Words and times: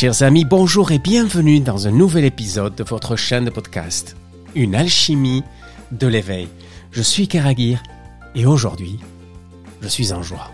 Chers 0.00 0.22
amis, 0.22 0.44
bonjour 0.44 0.92
et 0.92 1.00
bienvenue 1.00 1.58
dans 1.58 1.88
un 1.88 1.90
nouvel 1.90 2.24
épisode 2.24 2.76
de 2.76 2.84
votre 2.84 3.16
chaîne 3.16 3.46
de 3.46 3.50
podcast, 3.50 4.14
Une 4.54 4.76
alchimie 4.76 5.42
de 5.90 6.06
l'éveil. 6.06 6.46
Je 6.92 7.02
suis 7.02 7.26
Karagir 7.26 7.82
et 8.36 8.46
aujourd'hui, 8.46 9.00
je 9.82 9.88
suis 9.88 10.12
en 10.12 10.22
joie. 10.22 10.52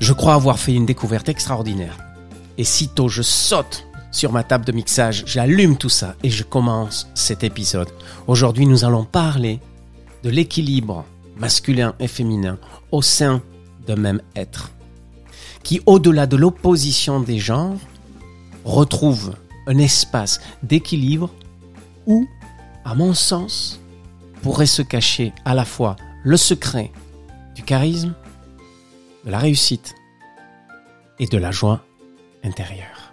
Je 0.00 0.12
crois 0.12 0.34
avoir 0.34 0.58
fait 0.58 0.74
une 0.74 0.84
découverte 0.84 1.28
extraordinaire. 1.28 1.98
Et 2.58 2.64
sitôt 2.64 3.06
je 3.06 3.22
saute 3.22 3.86
sur 4.10 4.32
ma 4.32 4.42
table 4.42 4.64
de 4.64 4.72
mixage, 4.72 5.22
j'allume 5.28 5.76
tout 5.76 5.88
ça 5.88 6.16
et 6.24 6.28
je 6.28 6.42
commence 6.42 7.08
cet 7.14 7.44
épisode. 7.44 7.90
Aujourd'hui, 8.26 8.66
nous 8.66 8.84
allons 8.84 9.04
parler 9.04 9.60
de 10.24 10.30
l'équilibre 10.30 11.04
masculin 11.36 11.94
et 11.98 12.08
féminin 12.08 12.58
au 12.90 13.02
sein 13.02 13.42
d'un 13.86 13.96
même 13.96 14.22
être, 14.36 14.70
qui 15.62 15.80
au-delà 15.86 16.26
de 16.26 16.36
l'opposition 16.36 17.20
des 17.20 17.38
genres, 17.38 17.78
retrouve 18.64 19.34
un 19.66 19.78
espace 19.78 20.40
d'équilibre 20.62 21.30
où, 22.06 22.26
à 22.84 22.94
mon 22.94 23.14
sens, 23.14 23.80
pourrait 24.42 24.66
se 24.66 24.82
cacher 24.82 25.32
à 25.44 25.54
la 25.54 25.64
fois 25.64 25.96
le 26.22 26.36
secret 26.36 26.92
du 27.54 27.62
charisme, 27.62 28.14
de 29.24 29.30
la 29.30 29.38
réussite 29.38 29.94
et 31.18 31.26
de 31.26 31.38
la 31.38 31.50
joie 31.50 31.84
intérieure. 32.42 33.12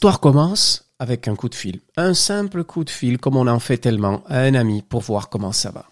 L'histoire 0.00 0.20
commence 0.20 0.86
avec 0.98 1.28
un 1.28 1.36
coup 1.36 1.50
de 1.50 1.54
fil. 1.54 1.82
Un 1.98 2.14
simple 2.14 2.64
coup 2.64 2.84
de 2.84 2.88
fil, 2.88 3.18
comme 3.18 3.36
on 3.36 3.46
en 3.46 3.60
fait 3.60 3.76
tellement, 3.76 4.22
à 4.28 4.38
un 4.38 4.54
ami 4.54 4.80
pour 4.80 5.02
voir 5.02 5.28
comment 5.28 5.52
ça 5.52 5.70
va. 5.70 5.90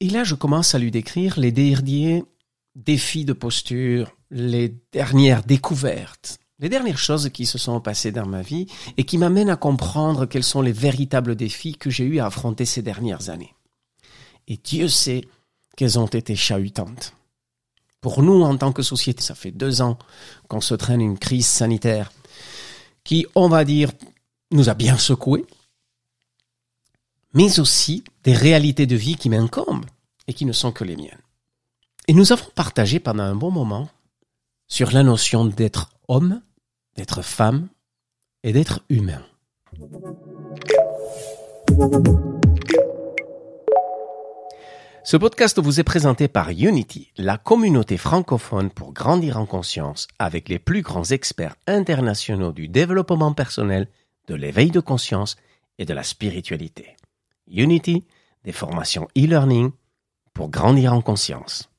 Et 0.00 0.10
là, 0.10 0.24
je 0.24 0.34
commence 0.34 0.74
à 0.74 0.80
lui 0.80 0.90
décrire 0.90 1.38
les 1.38 1.52
derniers 1.52 2.24
défis 2.74 3.24
de 3.24 3.34
posture, 3.34 4.10
les 4.32 4.74
dernières 4.90 5.44
découvertes, 5.44 6.40
les 6.58 6.68
dernières 6.68 6.98
choses 6.98 7.30
qui 7.30 7.46
se 7.46 7.56
sont 7.56 7.80
passées 7.80 8.10
dans 8.10 8.26
ma 8.26 8.42
vie 8.42 8.66
et 8.96 9.04
qui 9.04 9.16
m'amènent 9.16 9.50
à 9.50 9.54
comprendre 9.54 10.26
quels 10.26 10.42
sont 10.42 10.60
les 10.60 10.72
véritables 10.72 11.36
défis 11.36 11.76
que 11.76 11.88
j'ai 11.88 12.02
eu 12.02 12.18
à 12.18 12.26
affronter 12.26 12.64
ces 12.64 12.82
dernières 12.82 13.30
années. 13.30 13.54
Et 14.48 14.56
Dieu 14.56 14.88
sait 14.88 15.20
qu'elles 15.76 16.00
ont 16.00 16.06
été 16.06 16.34
chahutantes. 16.34 17.14
Pour 18.00 18.24
nous, 18.24 18.42
en 18.42 18.56
tant 18.56 18.72
que 18.72 18.82
société, 18.82 19.22
ça 19.22 19.36
fait 19.36 19.52
deux 19.52 19.82
ans 19.82 19.98
qu'on 20.48 20.60
se 20.60 20.74
traîne 20.74 21.00
une 21.00 21.16
crise 21.16 21.46
sanitaire 21.46 22.10
qui, 23.06 23.24
on 23.36 23.48
va 23.48 23.64
dire, 23.64 23.92
nous 24.50 24.68
a 24.68 24.74
bien 24.74 24.98
secoués, 24.98 25.46
mais 27.32 27.60
aussi 27.60 28.02
des 28.24 28.34
réalités 28.34 28.86
de 28.86 28.96
vie 28.96 29.14
qui 29.14 29.30
m'incombent 29.30 29.86
et 30.26 30.34
qui 30.34 30.44
ne 30.44 30.52
sont 30.52 30.72
que 30.72 30.84
les 30.84 30.96
miennes. 30.96 31.22
Et 32.08 32.12
nous 32.12 32.32
avons 32.32 32.50
partagé 32.54 32.98
pendant 32.98 33.22
un 33.22 33.36
bon 33.36 33.50
moment 33.50 33.88
sur 34.66 34.90
la 34.90 35.04
notion 35.04 35.44
d'être 35.44 35.90
homme, 36.08 36.42
d'être 36.96 37.22
femme 37.22 37.68
et 38.42 38.52
d'être 38.52 38.80
humain. 38.88 39.22
Ce 45.08 45.16
podcast 45.16 45.60
vous 45.60 45.78
est 45.78 45.84
présenté 45.84 46.26
par 46.26 46.50
Unity, 46.50 47.12
la 47.16 47.38
communauté 47.38 47.96
francophone 47.96 48.70
pour 48.70 48.92
grandir 48.92 49.36
en 49.36 49.46
conscience 49.46 50.08
avec 50.18 50.48
les 50.48 50.58
plus 50.58 50.82
grands 50.82 51.04
experts 51.04 51.54
internationaux 51.68 52.50
du 52.50 52.66
développement 52.66 53.32
personnel, 53.32 53.86
de 54.26 54.34
l'éveil 54.34 54.72
de 54.72 54.80
conscience 54.80 55.36
et 55.78 55.84
de 55.84 55.94
la 55.94 56.02
spiritualité. 56.02 56.96
Unity, 57.46 58.04
des 58.42 58.50
formations 58.50 59.06
e-learning 59.16 59.70
pour 60.34 60.48
grandir 60.48 60.92
en 60.92 61.02
conscience. 61.02 61.70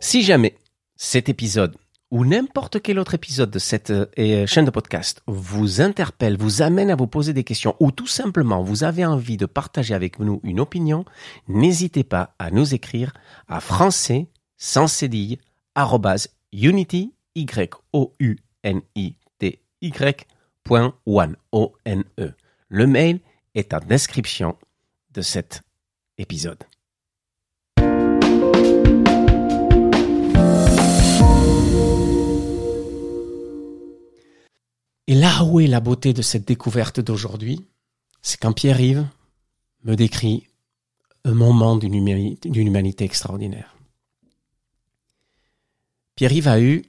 Si 0.00 0.22
jamais 0.22 0.56
cet 0.96 1.28
épisode 1.28 1.76
ou 2.10 2.24
n'importe 2.24 2.80
quel 2.80 2.98
autre 2.98 3.14
épisode 3.14 3.50
de 3.50 3.58
cette 3.58 3.90
euh, 3.90 4.06
euh, 4.18 4.46
chaîne 4.46 4.64
de 4.64 4.70
podcast 4.70 5.22
vous 5.26 5.80
interpelle, 5.80 6.36
vous 6.36 6.62
amène 6.62 6.90
à 6.90 6.96
vous 6.96 7.06
poser 7.06 7.32
des 7.32 7.44
questions 7.44 7.74
ou 7.80 7.90
tout 7.90 8.06
simplement 8.06 8.62
vous 8.62 8.84
avez 8.84 9.04
envie 9.04 9.36
de 9.36 9.46
partager 9.46 9.94
avec 9.94 10.18
nous 10.18 10.40
une 10.44 10.60
opinion, 10.60 11.04
n'hésitez 11.48 12.04
pas 12.04 12.34
à 12.38 12.50
nous 12.50 12.74
écrire 12.74 13.12
à 13.48 13.60
français 13.60 14.28
sans 14.56 14.86
cédille 14.86 15.38
unity 16.52 17.12
y 17.34 17.46
o 17.92 18.12
t 19.38 19.60
y 19.82 19.92
one 21.06 21.36
o 21.52 21.72
n 21.84 22.04
e. 22.18 22.32
Le 22.68 22.86
mail 22.86 23.20
est 23.54 23.74
en 23.74 23.80
description 23.80 24.56
de 25.12 25.22
cet 25.22 25.62
épisode. 26.18 26.64
Et 35.08 35.14
là 35.14 35.44
où 35.44 35.60
est 35.60 35.68
la 35.68 35.80
beauté 35.80 36.12
de 36.12 36.22
cette 36.22 36.46
découverte 36.46 36.98
d'aujourd'hui, 37.00 37.64
c'est 38.22 38.40
quand 38.40 38.52
Pierre-Yves 38.52 39.06
me 39.84 39.94
décrit 39.94 40.48
un 41.24 41.34
moment 41.34 41.76
d'une 41.76 41.94
humanité, 41.94 43.04
extraordinaire. 43.04 43.76
Pierre-Yves 46.16 46.48
a 46.48 46.60
eu, 46.60 46.84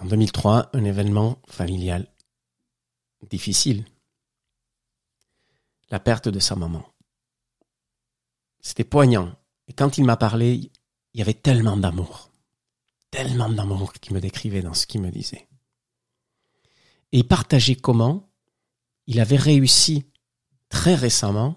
en 0.00 0.06
2003, 0.06 0.70
un 0.72 0.84
événement 0.84 1.42
familial 1.48 2.06
difficile. 3.28 3.84
La 5.90 5.98
perte 5.98 6.28
de 6.28 6.38
sa 6.38 6.54
maman. 6.54 6.84
C'était 8.60 8.84
poignant. 8.84 9.34
Et 9.66 9.72
quand 9.72 9.98
il 9.98 10.04
m'a 10.04 10.16
parlé, 10.16 10.70
il 11.14 11.18
y 11.18 11.22
avait 11.22 11.34
tellement 11.34 11.76
d'amour. 11.76 12.30
Tellement 13.10 13.48
d'amour 13.48 13.94
qu'il 13.94 14.14
me 14.14 14.20
décrivait 14.20 14.62
dans 14.62 14.74
ce 14.74 14.86
qu'il 14.86 15.00
me 15.00 15.10
disait 15.10 15.48
et 17.12 17.22
partager 17.22 17.76
comment 17.76 18.28
il 19.06 19.20
avait 19.20 19.36
réussi 19.36 20.04
très 20.68 20.94
récemment 20.94 21.56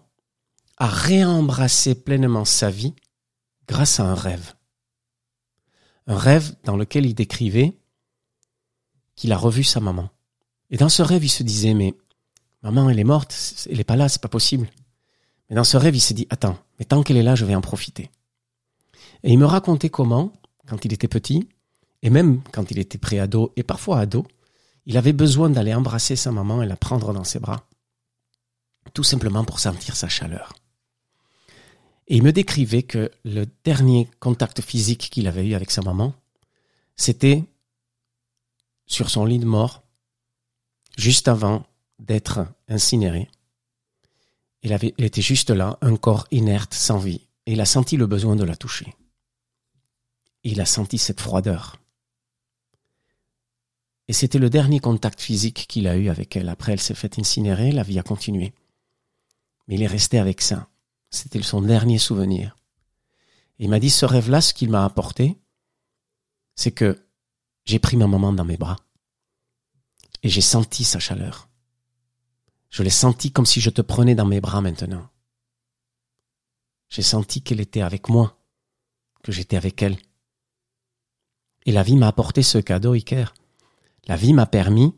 à 0.77 0.87
réembrasser 0.87 1.95
pleinement 1.95 2.45
sa 2.45 2.69
vie 2.69 2.95
grâce 3.67 3.99
à 3.99 4.05
un 4.05 4.15
rêve. 4.15 4.53
Un 6.07 6.17
rêve 6.17 6.55
dans 6.63 6.77
lequel 6.77 7.05
il 7.05 7.13
décrivait 7.13 7.77
qu'il 9.15 9.31
a 9.31 9.37
revu 9.37 9.63
sa 9.63 9.79
maman. 9.79 10.09
Et 10.69 10.77
dans 10.77 10.89
ce 10.89 11.01
rêve, 11.01 11.23
il 11.23 11.29
se 11.29 11.43
disait, 11.43 11.73
mais 11.73 11.93
maman, 12.63 12.89
elle 12.89 12.99
est 12.99 13.03
morte, 13.03 13.35
elle 13.69 13.77
n'est 13.77 13.83
pas 13.83 13.95
là, 13.95 14.09
c'est 14.09 14.21
pas 14.21 14.29
possible. 14.29 14.69
Mais 15.49 15.55
dans 15.55 15.63
ce 15.63 15.77
rêve, 15.77 15.95
il 15.95 16.01
s'est 16.01 16.13
dit, 16.13 16.27
attends, 16.29 16.57
mais 16.79 16.85
tant 16.85 17.03
qu'elle 17.03 17.17
est 17.17 17.23
là, 17.23 17.35
je 17.35 17.45
vais 17.45 17.55
en 17.55 17.61
profiter. 17.61 18.09
Et 19.23 19.31
il 19.33 19.37
me 19.37 19.45
racontait 19.45 19.89
comment, 19.89 20.31
quand 20.65 20.85
il 20.85 20.93
était 20.93 21.07
petit, 21.07 21.47
et 22.01 22.09
même 22.09 22.41
quand 22.51 22.71
il 22.71 22.79
était 22.79 22.97
pré-ado 22.97 23.51
et 23.55 23.63
parfois 23.63 23.99
ado, 23.99 24.25
il 24.85 24.97
avait 24.97 25.13
besoin 25.13 25.49
d'aller 25.49 25.73
embrasser 25.73 26.15
sa 26.15 26.31
maman 26.31 26.61
et 26.61 26.67
la 26.67 26.75
prendre 26.75 27.13
dans 27.13 27.23
ses 27.23 27.39
bras, 27.39 27.67
tout 28.93 29.03
simplement 29.03 29.45
pour 29.45 29.59
sentir 29.59 29.95
sa 29.95 30.09
chaleur. 30.09 30.53
Et 32.07 32.17
il 32.17 32.23
me 32.23 32.33
décrivait 32.33 32.83
que 32.83 33.11
le 33.23 33.45
dernier 33.63 34.09
contact 34.19 34.61
physique 34.61 35.09
qu'il 35.11 35.27
avait 35.27 35.47
eu 35.47 35.53
avec 35.53 35.71
sa 35.71 35.81
maman, 35.81 36.13
c'était 36.95 37.43
sur 38.85 39.09
son 39.09 39.23
lit 39.23 39.39
de 39.39 39.45
mort, 39.45 39.83
juste 40.97 41.27
avant 41.27 41.65
d'être 41.99 42.45
incinéré. 42.67 43.29
Il, 44.63 44.73
avait, 44.73 44.93
il 44.97 45.05
était 45.05 45.21
juste 45.21 45.49
là, 45.49 45.77
un 45.81 45.95
corps 45.95 46.27
inerte, 46.31 46.73
sans 46.73 46.99
vie, 46.99 47.27
et 47.45 47.53
il 47.53 47.61
a 47.61 47.65
senti 47.65 47.97
le 47.97 48.07
besoin 48.07 48.35
de 48.35 48.43
la 48.43 48.55
toucher. 48.55 48.93
il 50.43 50.59
a 50.59 50.65
senti 50.65 50.97
cette 50.97 51.21
froideur. 51.21 51.80
Et 54.11 54.13
c'était 54.13 54.39
le 54.39 54.49
dernier 54.49 54.81
contact 54.81 55.21
physique 55.21 55.67
qu'il 55.69 55.87
a 55.87 55.95
eu 55.95 56.09
avec 56.09 56.35
elle. 56.35 56.49
Après, 56.49 56.73
elle 56.73 56.81
s'est 56.81 56.95
faite 56.95 57.17
incinérer, 57.17 57.71
la 57.71 57.81
vie 57.81 57.97
a 57.97 58.03
continué. 58.03 58.53
Mais 59.65 59.75
il 59.75 59.83
est 59.83 59.87
resté 59.87 60.19
avec 60.19 60.41
ça. 60.41 60.67
C'était 61.11 61.41
son 61.41 61.61
dernier 61.61 61.97
souvenir. 61.97 62.57
il 63.57 63.69
m'a 63.69 63.79
dit, 63.79 63.89
ce 63.89 64.05
rêve-là, 64.05 64.41
ce 64.41 64.53
qu'il 64.53 64.69
m'a 64.69 64.83
apporté, 64.83 65.39
c'est 66.55 66.73
que 66.73 67.07
j'ai 67.63 67.79
pris 67.79 67.95
ma 67.95 68.05
maman 68.05 68.33
dans 68.33 68.43
mes 68.43 68.57
bras. 68.57 68.75
Et 70.23 70.27
j'ai 70.27 70.41
senti 70.41 70.83
sa 70.83 70.99
chaleur. 70.99 71.47
Je 72.69 72.83
l'ai 72.83 72.89
senti 72.89 73.31
comme 73.31 73.45
si 73.45 73.61
je 73.61 73.69
te 73.69 73.81
prenais 73.81 74.13
dans 74.13 74.27
mes 74.27 74.41
bras 74.41 74.59
maintenant. 74.59 75.07
J'ai 76.89 77.01
senti 77.01 77.43
qu'elle 77.43 77.61
était 77.61 77.79
avec 77.79 78.09
moi, 78.09 78.43
que 79.23 79.31
j'étais 79.31 79.55
avec 79.55 79.81
elle. 79.81 79.95
Et 81.65 81.71
la 81.71 81.83
vie 81.83 81.95
m'a 81.95 82.09
apporté 82.09 82.43
ce 82.43 82.57
cadeau, 82.57 82.91
Iker. 82.91 83.33
La 84.07 84.15
vie 84.15 84.33
m'a 84.33 84.45
permis 84.45 84.95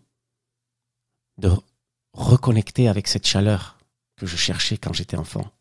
de 1.37 1.51
reconnecter 2.13 2.87
avec 2.87 3.07
cette 3.07 3.27
chaleur 3.27 3.77
que 4.15 4.25
je 4.25 4.37
cherchais 4.37 4.77
quand 4.77 4.93
j'étais 4.93 5.17
enfant. 5.17 5.51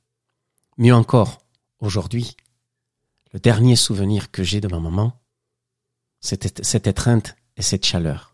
Mieux 0.78 0.94
encore, 0.94 1.42
aujourd'hui, 1.80 2.36
le 3.32 3.40
dernier 3.40 3.76
souvenir 3.76 4.30
que 4.30 4.42
j'ai 4.42 4.60
de 4.60 4.68
ma 4.68 4.78
maman, 4.78 5.18
c'était 6.20 6.62
cette 6.62 6.86
étreinte 6.86 7.36
et 7.56 7.62
cette 7.62 7.84
chaleur. 7.84 8.30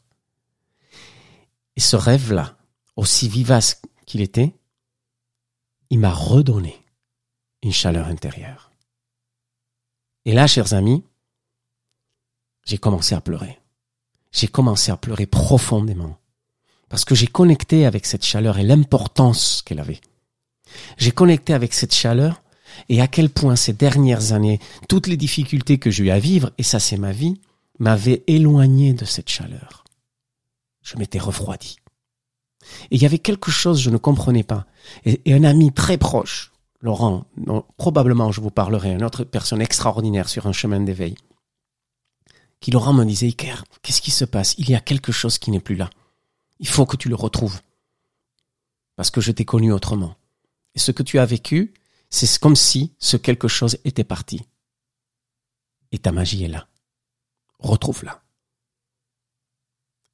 Et 1.77 1.81
ce 1.81 1.97
rêve-là, 1.97 2.57
aussi 2.97 3.29
vivace 3.29 3.81
qu'il 4.05 4.21
était, 4.21 4.55
il 5.91 6.01
m'a 6.01 6.13
redonné 6.13 6.85
une 7.63 7.73
chaleur 7.73 8.09
intérieure. 8.09 8.73
Et 10.25 10.33
là, 10.33 10.47
chers 10.47 10.75
amis, 10.75 11.05
j'ai 12.65 12.79
commencé 12.79 13.15
à 13.15 13.21
pleurer. 13.21 13.58
J'ai 14.39 14.47
commencé 14.47 14.93
à 14.93 14.97
pleurer 14.97 15.27
profondément. 15.27 16.17
Parce 16.89 17.05
que 17.05 17.17
j'ai 17.17 17.27
connecté 17.27 17.87
avec 17.87 18.07
cette 18.07 18.25
chaleur 18.25 18.57
et 18.59 18.63
l'importance 18.63 19.63
qu'elle 19.67 19.81
avait. 19.81 20.01
J'ai 20.97 21.11
connecté 21.11 21.55
avec 21.55 21.75
cette 21.75 21.93
chaleur 21.93 22.41
et 22.89 23.01
à 23.01 23.09
quel 23.09 23.31
point 23.31 23.57
ces 23.57 23.73
dernières 23.73 24.33
années, 24.33 24.61
toutes 24.89 25.09
les 25.09 25.17
difficultés 25.17 25.79
que 25.79 25.91
j'ai 25.91 26.05
eu 26.05 26.11
à 26.11 26.21
vivre, 26.21 26.53
et 26.57 26.63
ça 26.63 26.79
c'est 26.79 26.99
ma 26.99 27.11
vie, 27.11 27.41
m'avaient 27.81 28.23
éloigné 28.29 28.93
de 28.93 29.05
cette 29.05 29.29
chaleur. 29.29 29.83
Je 30.83 30.97
m'étais 30.99 31.19
refroidi. 31.19 31.79
Et 32.93 32.97
il 32.97 33.03
y 33.03 33.07
avait 33.07 33.19
quelque 33.19 33.51
chose 33.51 33.79
que 33.79 33.83
je 33.83 33.91
ne 33.91 33.97
comprenais 33.97 34.45
pas. 34.45 34.67
Et, 35.05 35.35
un 35.35 35.43
ami 35.43 35.73
très 35.73 35.99
proche, 35.99 36.53
Laurent, 36.81 37.25
probablement 37.77 38.31
je 38.31 38.41
vous 38.41 38.53
parlerai, 38.53 38.93
une 38.93 39.03
autre 39.03 39.25
personne 39.25 39.61
extraordinaire 39.61 40.29
sur 40.29 40.47
un 40.47 40.53
chemin 40.53 40.79
d'éveil, 40.79 41.17
qui 42.61 42.71
Laurent 42.71 42.93
me 42.93 43.05
disait, 43.05 43.29
Iker, 43.29 43.65
qu'est-ce 43.83 44.01
qui 44.01 44.11
se 44.11 44.25
passe? 44.25 44.55
Il 44.59 44.69
y 44.69 44.75
a 44.75 44.81
quelque 44.81 45.13
chose 45.13 45.39
qui 45.39 45.51
n'est 45.51 45.61
plus 45.61 45.77
là. 45.77 45.91
Il 46.59 46.69
faut 46.69 46.87
que 46.87 46.97
tu 46.97 47.09
le 47.09 47.15
retrouves. 47.15 47.61
Parce 48.97 49.11
que 49.11 49.21
je 49.21 49.31
t'ai 49.31 49.45
connu 49.45 49.73
autrement. 49.73 50.17
Et 50.75 50.79
ce 50.79 50.91
que 50.91 51.03
tu 51.03 51.19
as 51.19 51.27
vécu, 51.27 51.73
c'est 52.11 52.39
comme 52.39 52.57
si 52.57 52.93
ce 52.99 53.17
quelque 53.17 53.49
chose 53.49 53.79
était 53.85 54.05
parti. 54.05 54.43
Et 55.93 55.99
ta 55.99 56.13
magie 56.13 56.45
est 56.45 56.49
là. 56.49 56.69
Retrouve-la. 57.59 58.23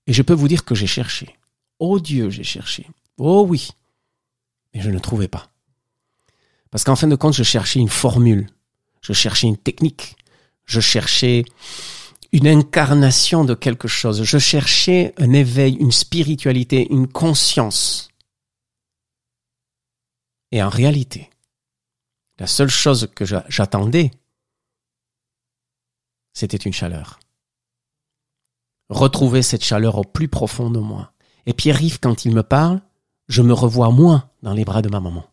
Et 0.07 0.13
je 0.13 0.23
peux 0.23 0.35
vous 0.35 0.49
dire 0.49 0.65
que 0.65 0.75
j'ai 0.75 0.87
cherché. 0.87 1.37
Oh 1.79 1.99
Dieu, 1.99 2.31
j'ai 2.31 2.45
cherché. 2.45 2.87
Oh 3.17 3.47
oui. 3.49 3.69
Mais 4.73 4.81
je 4.81 4.91
ne 4.91 4.99
trouvais 4.99 5.29
pas. 5.29 5.51
Parce 6.71 6.85
qu'en 6.85 6.97
fin 6.97 7.07
de 7.07 7.17
compte, 7.17 7.35
je 7.35 7.43
cherchais 7.43 7.81
une 7.81 7.89
formule. 7.89 8.49
Je 9.01 9.13
cherchais 9.13 9.47
une 9.47 9.57
technique. 9.57 10.17
Je 10.65 10.81
cherchais 10.81 11.45
une 12.35 12.49
incarnation 12.49 13.45
de 13.45 13.55
quelque 13.55 13.87
chose. 13.87 14.25
Je 14.25 14.39
cherchais 14.39 15.15
un 15.19 15.33
éveil, 15.33 15.75
une 15.75 15.93
spiritualité, 15.93 16.89
une 16.91 17.07
conscience. 17.07 18.09
Et 20.51 20.61
en 20.61 20.69
réalité, 20.69 21.31
la 22.41 22.49
seule 22.49 22.71
chose 22.71 23.09
que 23.15 23.25
j'attendais, 23.25 24.11
c'était 26.33 26.57
une 26.57 26.73
chaleur. 26.73 27.21
Retrouver 28.89 29.43
cette 29.43 29.63
chaleur 29.63 29.97
au 29.99 30.03
plus 30.03 30.27
profond 30.27 30.71
de 30.71 30.81
moi. 30.81 31.13
Et 31.47 31.53
Pierre-Yves, 31.53 32.01
quand 32.01 32.25
il 32.25 32.35
me 32.35 32.43
parle, 32.43 32.83
je 33.29 33.43
me 33.43 33.53
revois 33.53 33.93
moins 33.93 34.29
dans 34.43 34.55
les 34.55 34.65
bras 34.65 34.83
de 34.83 34.89
ma 34.89 34.99
maman. 34.99 35.25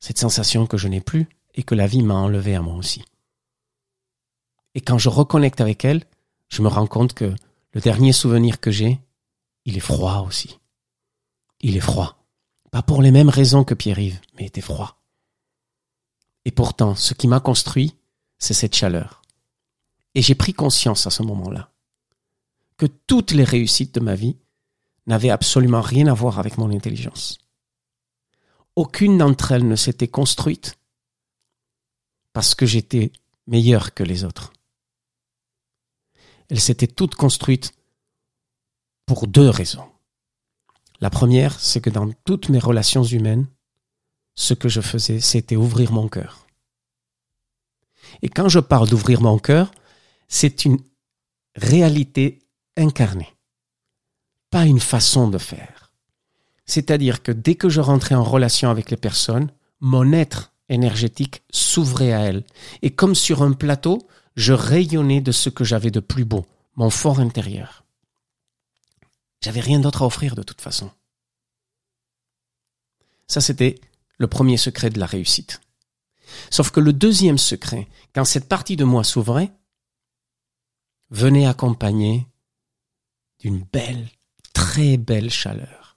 Cette 0.00 0.18
sensation 0.18 0.66
que 0.66 0.78
je 0.78 0.88
n'ai 0.88 1.02
plus 1.02 1.28
et 1.54 1.64
que 1.64 1.74
la 1.74 1.86
vie 1.86 2.02
m'a 2.02 2.14
enlevée 2.14 2.54
à 2.54 2.62
moi 2.62 2.76
aussi. 2.76 3.04
Et 4.74 4.80
quand 4.80 4.98
je 4.98 5.08
reconnecte 5.08 5.60
avec 5.60 5.84
elle, 5.84 6.04
je 6.48 6.62
me 6.62 6.68
rends 6.68 6.86
compte 6.86 7.14
que 7.14 7.34
le 7.72 7.80
dernier 7.80 8.12
souvenir 8.12 8.60
que 8.60 8.70
j'ai, 8.70 9.00
il 9.64 9.76
est 9.76 9.80
froid 9.80 10.24
aussi. 10.26 10.58
Il 11.60 11.76
est 11.76 11.80
froid. 11.80 12.18
Pas 12.70 12.82
pour 12.82 13.02
les 13.02 13.10
mêmes 13.10 13.28
raisons 13.28 13.64
que 13.64 13.74
Pierre-Yves, 13.74 14.20
mais 14.34 14.42
il 14.42 14.46
était 14.46 14.60
froid. 14.60 15.00
Et 16.44 16.50
pourtant, 16.50 16.94
ce 16.94 17.14
qui 17.14 17.28
m'a 17.28 17.40
construit, 17.40 17.96
c'est 18.38 18.54
cette 18.54 18.74
chaleur. 18.74 19.22
Et 20.14 20.22
j'ai 20.22 20.34
pris 20.34 20.52
conscience 20.52 21.06
à 21.06 21.10
ce 21.10 21.22
moment-là 21.22 21.70
que 22.76 22.86
toutes 22.86 23.30
les 23.30 23.44
réussites 23.44 23.94
de 23.94 24.00
ma 24.00 24.14
vie 24.14 24.36
n'avaient 25.06 25.30
absolument 25.30 25.80
rien 25.80 26.06
à 26.08 26.14
voir 26.14 26.38
avec 26.38 26.58
mon 26.58 26.70
intelligence. 26.70 27.38
Aucune 28.76 29.18
d'entre 29.18 29.52
elles 29.52 29.68
ne 29.68 29.76
s'était 29.76 30.08
construite 30.08 30.76
parce 32.32 32.54
que 32.54 32.66
j'étais 32.66 33.12
meilleur 33.46 33.94
que 33.94 34.02
les 34.02 34.24
autres 34.24 34.52
elles 36.54 36.60
s'étaient 36.60 36.86
toutes 36.86 37.16
construites 37.16 37.72
pour 39.06 39.26
deux 39.26 39.50
raisons. 39.50 39.88
La 41.00 41.10
première, 41.10 41.58
c'est 41.58 41.80
que 41.80 41.90
dans 41.90 42.08
toutes 42.24 42.48
mes 42.48 42.60
relations 42.60 43.02
humaines, 43.02 43.48
ce 44.36 44.54
que 44.54 44.68
je 44.68 44.80
faisais, 44.80 45.18
c'était 45.18 45.56
ouvrir 45.56 45.90
mon 45.90 46.06
cœur. 46.06 46.46
Et 48.22 48.28
quand 48.28 48.48
je 48.48 48.60
parle 48.60 48.88
d'ouvrir 48.88 49.20
mon 49.20 49.36
cœur, 49.36 49.72
c'est 50.28 50.64
une 50.64 50.78
réalité 51.56 52.38
incarnée, 52.76 53.34
pas 54.48 54.64
une 54.64 54.78
façon 54.78 55.26
de 55.26 55.38
faire. 55.38 55.92
C'est-à-dire 56.66 57.24
que 57.24 57.32
dès 57.32 57.56
que 57.56 57.68
je 57.68 57.80
rentrais 57.80 58.14
en 58.14 58.22
relation 58.22 58.70
avec 58.70 58.92
les 58.92 58.96
personnes, 58.96 59.50
mon 59.80 60.12
être 60.12 60.52
énergétique 60.68 61.42
s'ouvrait 61.50 62.12
à 62.12 62.20
elles. 62.20 62.44
Et 62.82 62.90
comme 62.90 63.16
sur 63.16 63.42
un 63.42 63.54
plateau, 63.54 64.06
je 64.36 64.52
rayonnais 64.52 65.20
de 65.20 65.32
ce 65.32 65.48
que 65.48 65.64
j'avais 65.64 65.90
de 65.90 66.00
plus 66.00 66.24
beau, 66.24 66.46
mon 66.76 66.90
fort 66.90 67.20
intérieur. 67.20 67.84
J'avais 69.40 69.60
rien 69.60 69.80
d'autre 69.80 70.02
à 70.02 70.06
offrir 70.06 70.34
de 70.34 70.42
toute 70.42 70.60
façon. 70.60 70.90
Ça, 73.28 73.40
c'était 73.40 73.80
le 74.18 74.26
premier 74.26 74.56
secret 74.56 74.90
de 74.90 74.98
la 74.98 75.06
réussite. 75.06 75.60
Sauf 76.50 76.70
que 76.70 76.80
le 76.80 76.92
deuxième 76.92 77.38
secret, 77.38 77.88
quand 78.14 78.24
cette 78.24 78.48
partie 78.48 78.76
de 78.76 78.84
moi 78.84 79.04
s'ouvrait, 79.04 79.52
venait 81.10 81.46
accompagné 81.46 82.26
d'une 83.38 83.62
belle, 83.62 84.08
très 84.52 84.96
belle 84.96 85.30
chaleur. 85.30 85.96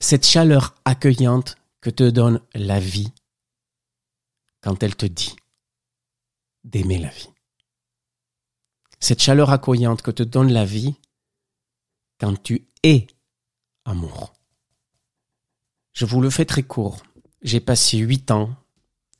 Cette 0.00 0.26
chaleur 0.26 0.74
accueillante 0.84 1.56
que 1.80 1.90
te 1.90 2.08
donne 2.08 2.40
la 2.54 2.80
vie 2.80 3.12
quand 4.60 4.82
elle 4.82 4.96
te 4.96 5.06
dit 5.06 5.34
d'aimer 6.64 6.98
la 6.98 7.10
vie. 7.10 7.30
Cette 9.00 9.22
chaleur 9.22 9.50
accueillante 9.50 10.02
que 10.02 10.10
te 10.10 10.22
donne 10.22 10.52
la 10.52 10.64
vie 10.64 10.96
quand 12.18 12.42
tu 12.42 12.68
es 12.82 13.06
amour. 13.84 14.32
Je 15.92 16.04
vous 16.04 16.20
le 16.20 16.30
fais 16.30 16.44
très 16.44 16.62
court. 16.62 17.02
J'ai 17.42 17.60
passé 17.60 17.98
huit 17.98 18.30
ans 18.30 18.54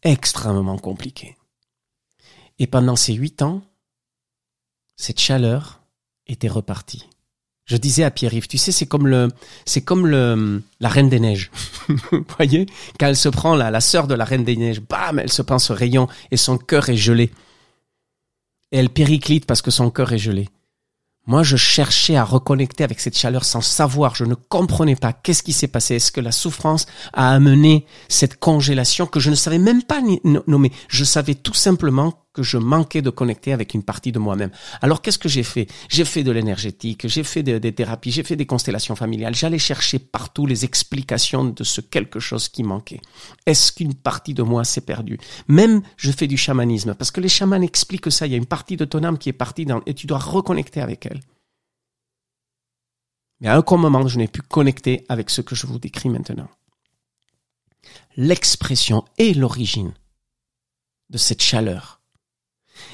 extrêmement 0.03 0.79
compliqués. 0.79 1.37
Et 2.59 2.67
pendant 2.67 2.97
ces 2.97 3.15
huit 3.15 3.43
ans, 3.43 3.63
cette 4.97 5.21
chaleur 5.21 5.81
était 6.27 6.49
repartie. 6.49 7.09
Je 7.69 7.77
disais 7.77 8.03
à 8.03 8.11
Pierre-Yves, 8.11 8.49
tu 8.49 8.59
sais, 8.59 8.73
c'est 8.73 8.87
comme 8.87 9.07
le, 9.07 9.29
c'est 9.67 9.83
comme 9.83 10.07
le, 10.07 10.63
la 10.81 10.89
Reine 10.89 11.11
des 11.11 11.21
Neiges. 11.21 11.51
Vous 11.89 12.25
voyez? 12.37 12.67
Quand 12.99 13.07
elle 13.07 13.17
se 13.17 13.29
prend 13.29 13.55
la, 13.55 13.71
la 13.71 13.81
sœur 13.81 14.07
de 14.07 14.15
la 14.15 14.25
Reine 14.25 14.45
des 14.45 14.57
Neiges, 14.57 14.81
bam, 14.81 15.19
elle 15.19 15.31
se 15.31 15.43
prend 15.43 15.59
ce 15.59 15.73
rayon 15.73 16.09
et 16.31 16.37
son 16.37 16.59
cœur 16.59 16.89
est 16.89 16.97
gelé 16.97 17.31
et 18.73 18.79
elle 18.79 18.91
périclite 18.91 19.47
parce 19.47 19.63
que 19.63 19.71
son 19.71 19.91
cœur 19.91 20.13
est 20.13 20.19
gelé. 20.19 20.49
Moi, 21.27 21.43
je 21.43 21.57
cherchais 21.57 22.17
à 22.17 22.25
reconnecter 22.25 22.85
avec 22.85 23.01
cette 23.01 23.17
chaleur 23.17 23.45
sans 23.45 23.61
savoir, 23.61 24.15
je 24.15 24.25
ne 24.25 24.35
comprenais 24.35 24.97
pas 24.97 25.13
qu'est-ce 25.13 25.43
qui 25.43 25.53
s'est 25.53 25.69
passé. 25.69 25.97
Est-ce 25.97 26.11
que 26.11 26.23
la 26.23 26.33
souffrance 26.33 26.87
a 27.13 27.33
amené 27.33 27.85
cette 28.09 28.39
congélation 28.39 29.07
que 29.07 29.21
je 29.21 29.29
ne 29.29 29.35
savais 29.35 29.59
même 29.59 29.83
pas 29.83 30.01
nommer 30.47 30.73
Je 30.89 31.05
savais 31.05 31.35
tout 31.35 31.53
simplement 31.53 32.25
que 32.39 32.45
je 32.45 32.57
manquais 32.57 33.03
de 33.03 33.11
connecter 33.11 33.53
avec 33.53 33.75
une 33.75 33.83
partie 33.83 34.13
de 34.13 34.21
moi-même. 34.21 34.53
Alors 34.81 35.03
qu'est-ce 35.03 35.19
que 35.19 35.29
j'ai 35.29 35.43
fait? 35.43 35.67
J'ai 35.89 36.05
fait 36.05 36.23
de 36.23 36.31
l'énergétique, 36.31 37.09
j'ai 37.09 37.25
fait 37.25 37.43
des 37.43 37.73
thérapies, 37.73 38.13
j'ai 38.13 38.23
fait 38.23 38.37
des 38.37 38.47
constellations 38.47 38.95
familiales. 38.95 39.35
J'allais 39.35 39.59
chercher 39.59 39.99
partout 39.99 40.47
les 40.47 40.65
explications 40.65 41.43
de 41.47 41.65
ce 41.65 41.81
quelque 41.81 42.21
chose 42.21 42.49
qui 42.49 42.63
manquait. 42.63 43.01
Est-ce 43.45 43.73
qu'une 43.73 43.95
partie 43.95 44.35
de 44.35 44.45
moi 44.45 44.63
s'est 44.63 44.83
perdue? 44.83 45.19
Même 45.49 45.83
je 45.97 46.13
fais 46.13 46.29
du 46.29 46.37
chamanisme 46.37 46.95
parce 46.95 47.11
que 47.11 47.21
les 47.21 47.29
chamans 47.29 47.61
expliquent 47.61 48.13
ça. 48.13 48.27
Il 48.27 48.31
y 48.31 48.35
a 48.35 48.39
une 48.39 48.47
partie 48.47 48.77
de 48.77 48.85
ton 48.85 49.03
âme 49.03 49.19
qui 49.19 49.31
est 49.31 49.33
partie 49.33 49.67
et 49.87 49.95
tu 49.95 50.07
dois 50.07 50.19
reconnecter 50.19 50.81
avec 50.81 51.07
elle. 51.07 51.21
Mais 53.41 53.49
à 53.49 53.59
aucun 53.59 53.79
moment 53.79 54.07
je 54.07 54.17
n'ai 54.17 54.29
pu 54.29 54.43
connecter 54.43 55.05
avec 55.09 55.29
ce 55.29 55.41
que 55.41 55.57
je 55.57 55.67
vous 55.67 55.81
décris 55.81 56.09
maintenant. 56.09 56.49
L'expression 58.17 59.05
et 59.17 59.35
l'origine 59.35 59.93
de 61.11 61.19
cette 61.19 61.43
chaleur 61.43 61.98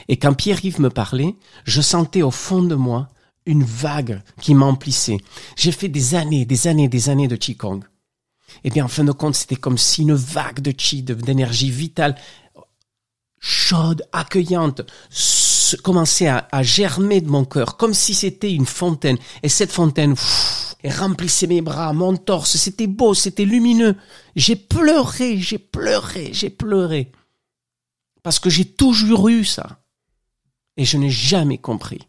et 0.08 0.16
quand 0.16 0.34
Pierre-Yves 0.34 0.80
me 0.80 0.90
parlait, 0.90 1.36
je 1.64 1.80
sentais 1.80 2.22
au 2.22 2.30
fond 2.30 2.62
de 2.62 2.74
moi 2.74 3.08
une 3.46 3.64
vague 3.64 4.22
qui 4.40 4.54
m'emplissait. 4.54 5.18
J'ai 5.56 5.72
fait 5.72 5.88
des 5.88 6.14
années, 6.14 6.46
des 6.46 6.66
années, 6.66 6.88
des 6.88 7.08
années 7.10 7.28
de 7.28 7.36
Qigong. 7.36 7.80
Eh 8.62 8.70
bien, 8.70 8.84
en 8.84 8.88
fin 8.88 9.04
de 9.04 9.12
compte, 9.12 9.34
c'était 9.34 9.56
comme 9.56 9.78
si 9.78 10.02
une 10.02 10.14
vague 10.14 10.60
de 10.60 10.70
Qi, 10.70 11.02
d'énergie 11.02 11.70
vitale, 11.70 12.16
chaude, 13.40 14.06
accueillante, 14.12 14.82
commençait 15.82 16.28
à, 16.28 16.62
germer 16.62 17.20
de 17.20 17.28
mon 17.28 17.44
cœur, 17.44 17.76
comme 17.76 17.94
si 17.94 18.14
c'était 18.14 18.52
une 18.52 18.66
fontaine. 18.66 19.18
Et 19.42 19.48
cette 19.48 19.72
fontaine, 19.72 20.14
remplissait 20.84 21.46
mes 21.46 21.62
bras, 21.62 21.92
mon 21.92 22.16
torse. 22.16 22.56
C'était 22.56 22.86
beau, 22.86 23.14
c'était 23.14 23.44
lumineux. 23.44 23.96
J'ai 24.36 24.56
pleuré, 24.56 25.38
j'ai 25.38 25.58
pleuré, 25.58 26.30
j'ai 26.32 26.50
pleuré. 26.50 27.12
Parce 28.24 28.38
que 28.38 28.48
j'ai 28.48 28.64
toujours 28.64 29.28
eu 29.28 29.44
ça. 29.44 29.84
Et 30.78 30.86
je 30.86 30.96
n'ai 30.96 31.10
jamais 31.10 31.58
compris 31.58 32.08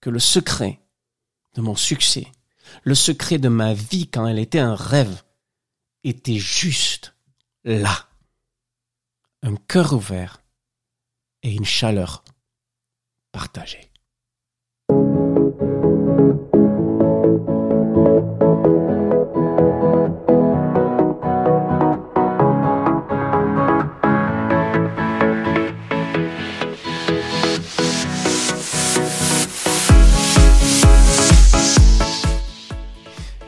que 0.00 0.10
le 0.10 0.18
secret 0.18 0.80
de 1.54 1.60
mon 1.62 1.76
succès, 1.76 2.26
le 2.82 2.96
secret 2.96 3.38
de 3.38 3.48
ma 3.48 3.72
vie 3.72 4.08
quand 4.08 4.26
elle 4.26 4.40
était 4.40 4.58
un 4.58 4.74
rêve, 4.74 5.22
était 6.02 6.38
juste 6.38 7.14
là. 7.62 8.08
Un 9.42 9.54
cœur 9.54 9.92
ouvert 9.92 10.42
et 11.44 11.54
une 11.54 11.64
chaleur 11.64 12.24
partagée. 13.30 13.92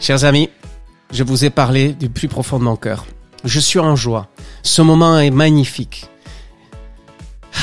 Chers 0.08 0.24
amis, 0.24 0.48
je 1.12 1.22
vous 1.22 1.44
ai 1.44 1.50
parlé 1.50 1.92
du 1.92 2.08
plus 2.08 2.28
profond 2.28 2.58
de 2.58 2.64
mon 2.64 2.76
cœur. 2.76 3.04
Je 3.44 3.60
suis 3.60 3.78
en 3.78 3.94
joie. 3.94 4.28
Ce 4.62 4.80
moment 4.80 5.18
est 5.18 5.30
magnifique. 5.30 6.08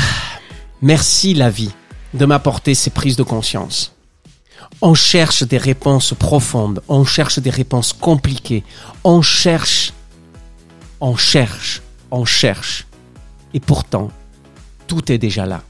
Merci 0.83 1.33
la 1.33 1.49
vie 1.49 1.71
de 2.13 2.23
m'apporter 2.27 2.75
ces 2.75 2.91
prises 2.91 3.15
de 3.15 3.23
conscience. 3.23 3.95
On 4.79 4.93
cherche 4.93 5.41
des 5.41 5.57
réponses 5.57 6.13
profondes, 6.13 6.83
on 6.87 7.03
cherche 7.03 7.39
des 7.39 7.49
réponses 7.49 7.93
compliquées, 7.93 8.63
on 9.03 9.23
cherche, 9.23 9.91
on 11.01 11.15
cherche, 11.15 11.81
on 12.11 12.25
cherche. 12.25 12.85
Et 13.55 13.59
pourtant, 13.59 14.11
tout 14.85 15.11
est 15.11 15.17
déjà 15.17 15.47
là. 15.47 15.63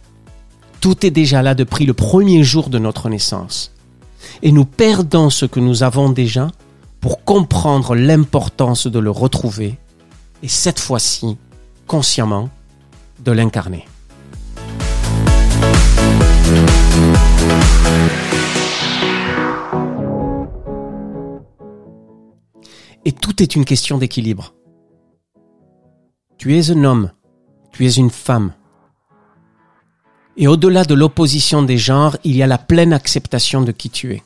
Tout 0.81 1.05
est 1.05 1.11
déjà 1.11 1.41
là 1.41 1.55
depuis 1.55 1.85
le 1.85 1.93
premier 1.93 2.43
jour 2.43 2.67
de 2.67 2.79
notre 2.79 3.07
naissance. 3.07 3.71
Et 4.41 4.51
nous 4.51 4.65
perdons 4.65 5.29
ce 5.29 5.45
que 5.45 5.61
nous 5.61 5.81
avons 5.81 6.09
déjà 6.09 6.49
pour 7.05 7.23
comprendre 7.23 7.93
l'importance 7.93 8.87
de 8.87 8.97
le 8.97 9.11
retrouver 9.11 9.77
et 10.41 10.47
cette 10.47 10.79
fois-ci, 10.79 11.37
consciemment, 11.85 12.49
de 13.19 13.31
l'incarner. 13.31 13.85
Et 23.05 23.11
tout 23.11 23.43
est 23.43 23.55
une 23.55 23.65
question 23.65 23.99
d'équilibre. 23.99 24.55
Tu 26.39 26.57
es 26.57 26.71
un 26.71 26.83
homme, 26.85 27.11
tu 27.71 27.85
es 27.85 27.91
une 27.91 28.09
femme. 28.09 28.51
Et 30.37 30.47
au-delà 30.47 30.83
de 30.83 30.95
l'opposition 30.95 31.61
des 31.61 31.77
genres, 31.77 32.17
il 32.23 32.35
y 32.35 32.41
a 32.41 32.47
la 32.47 32.57
pleine 32.57 32.93
acceptation 32.93 33.61
de 33.61 33.71
qui 33.71 33.91
tu 33.91 34.15
es. 34.15 34.23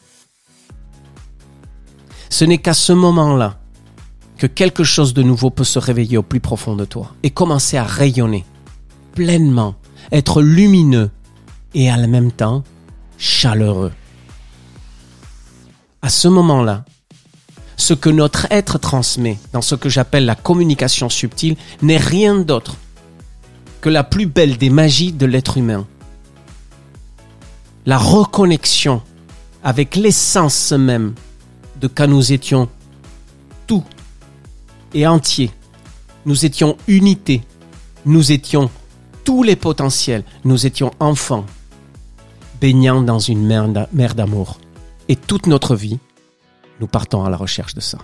Ce 2.29 2.45
n'est 2.45 2.59
qu'à 2.59 2.73
ce 2.73 2.93
moment-là 2.93 3.59
que 4.37 4.47
quelque 4.47 4.83
chose 4.83 5.13
de 5.13 5.23
nouveau 5.23 5.49
peut 5.49 5.63
se 5.63 5.79
réveiller 5.79 6.17
au 6.17 6.23
plus 6.23 6.39
profond 6.39 6.75
de 6.75 6.85
toi 6.85 7.13
et 7.23 7.29
commencer 7.29 7.77
à 7.77 7.83
rayonner 7.83 8.45
pleinement, 9.13 9.75
être 10.11 10.41
lumineux 10.41 11.09
et 11.73 11.89
à 11.89 11.97
la 11.97 12.07
même 12.07 12.31
temps 12.31 12.63
chaleureux. 13.17 13.91
À 16.01 16.09
ce 16.09 16.27
moment-là, 16.29 16.85
ce 17.75 17.93
que 17.93 18.09
notre 18.09 18.47
être 18.51 18.77
transmet 18.77 19.37
dans 19.51 19.61
ce 19.61 19.75
que 19.75 19.89
j'appelle 19.89 20.25
la 20.25 20.35
communication 20.35 21.09
subtile 21.09 21.57
n'est 21.81 21.97
rien 21.97 22.39
d'autre 22.39 22.77
que 23.81 23.89
la 23.89 24.03
plus 24.03 24.25
belle 24.25 24.57
des 24.57 24.69
magies 24.69 25.11
de 25.11 25.25
l'être 25.25 25.57
humain. 25.57 25.85
La 27.85 27.97
reconnexion 27.97 29.01
avec 29.63 29.95
l'essence 29.95 30.71
même 30.71 31.13
de 31.79 31.87
quand 31.87 32.07
nous 32.07 32.33
étions 32.33 32.69
tout 33.67 33.83
et 34.93 35.07
entier. 35.07 35.51
Nous 36.25 36.45
étions 36.45 36.77
unité. 36.87 37.43
Nous 38.05 38.31
étions 38.31 38.69
tous 39.23 39.43
les 39.43 39.55
potentiels. 39.55 40.23
Nous 40.43 40.65
étions 40.65 40.91
enfants, 40.99 41.45
baignant 42.59 43.01
dans 43.01 43.19
une 43.19 43.45
mer 43.45 44.15
d'amour. 44.15 44.59
Et 45.07 45.15
toute 45.15 45.47
notre 45.47 45.75
vie, 45.75 45.99
nous 46.79 46.87
partons 46.87 47.23
à 47.23 47.29
la 47.29 47.37
recherche 47.37 47.73
de 47.73 47.81
ça. 47.81 47.99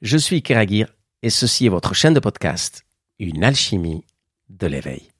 Je 0.00 0.16
suis 0.16 0.42
Keragir 0.42 0.94
et 1.22 1.30
ceci 1.30 1.66
est 1.66 1.70
votre 1.70 1.94
chaîne 1.94 2.14
de 2.14 2.20
podcast, 2.20 2.84
Une 3.18 3.42
alchimie 3.42 4.04
de 4.48 4.66
l'éveil. 4.68 5.10